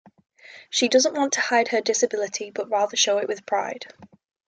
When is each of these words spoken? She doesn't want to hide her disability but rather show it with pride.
She 0.71 0.87
doesn't 0.87 1.13
want 1.13 1.33
to 1.33 1.41
hide 1.41 1.67
her 1.67 1.79
disability 1.79 2.49
but 2.49 2.71
rather 2.71 2.97
show 2.97 3.19
it 3.19 3.27
with 3.27 3.45
pride. 3.45 3.85